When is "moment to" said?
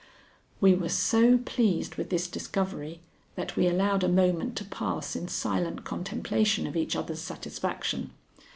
4.09-4.65